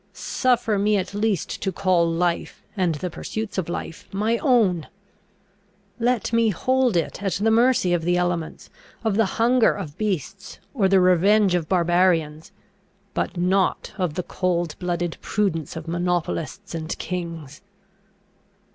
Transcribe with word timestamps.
Suffer 0.13 0.79
me 0.79 0.97
at 0.97 1.13
least 1.13 1.61
to 1.61 1.71
call 1.71 2.09
life, 2.09 2.63
and 2.75 2.95
the 2.95 3.11
pursuits 3.11 3.59
of 3.59 3.69
life, 3.69 4.09
my 4.11 4.39
own! 4.39 4.87
Let 5.99 6.33
me 6.33 6.49
hold 6.49 6.97
it 6.97 7.21
at 7.21 7.33
the 7.33 7.51
mercy 7.51 7.93
of 7.93 8.01
the 8.01 8.17
elements, 8.17 8.71
of 9.03 9.15
the 9.15 9.25
hunger 9.37 9.71
of 9.73 9.99
beasts, 9.99 10.57
or 10.73 10.87
the 10.87 10.99
revenge 10.99 11.53
of 11.53 11.69
barbarians, 11.69 12.51
but 13.13 13.37
not 13.37 13.93
of 13.95 14.15
the 14.15 14.23
cold 14.23 14.75
blooded 14.79 15.17
prudence 15.21 15.75
of 15.75 15.87
monopolists 15.87 16.73
and 16.73 16.97
kings!" 16.97 17.61